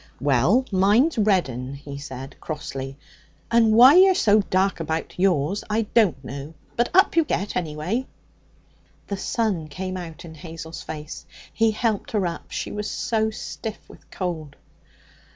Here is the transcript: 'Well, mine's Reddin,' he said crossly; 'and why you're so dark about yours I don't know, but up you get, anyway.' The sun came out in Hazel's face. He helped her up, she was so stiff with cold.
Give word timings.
'Well, 0.19 0.65
mine's 0.71 1.19
Reddin,' 1.19 1.75
he 1.75 1.99
said 1.99 2.35
crossly; 2.41 2.97
'and 3.51 3.71
why 3.73 3.93
you're 3.93 4.15
so 4.15 4.41
dark 4.49 4.79
about 4.79 5.13
yours 5.19 5.63
I 5.69 5.83
don't 5.93 6.25
know, 6.25 6.55
but 6.75 6.89
up 6.95 7.15
you 7.15 7.23
get, 7.23 7.55
anyway.' 7.55 8.07
The 9.05 9.17
sun 9.17 9.67
came 9.67 9.97
out 9.97 10.25
in 10.25 10.33
Hazel's 10.33 10.81
face. 10.81 11.27
He 11.53 11.69
helped 11.69 12.13
her 12.13 12.25
up, 12.25 12.49
she 12.49 12.71
was 12.71 12.89
so 12.89 13.29
stiff 13.29 13.77
with 13.87 14.09
cold. 14.09 14.55